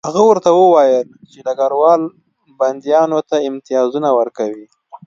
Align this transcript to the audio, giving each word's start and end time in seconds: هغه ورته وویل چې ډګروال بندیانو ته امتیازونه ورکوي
هغه 0.07 0.21
ورته 0.29 0.49
وویل 0.53 1.07
چې 1.31 1.39
ډګروال 1.45 2.01
بندیانو 2.59 3.19
ته 3.29 3.35
امتیازونه 3.49 4.09
ورکوي 4.19 4.65